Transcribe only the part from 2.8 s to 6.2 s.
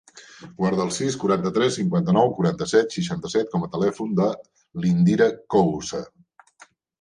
seixanta-set com a telèfon de l'Indira Couce.